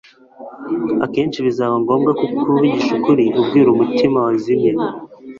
Akenshi 1.05 1.39
bizaba 1.47 1.75
ngombwa 1.83 2.11
kuvugisha 2.19 2.91
ukuri 2.99 3.25
ubwira 3.39 3.67
umutima 3.71 4.17
wazimiye 4.25 4.71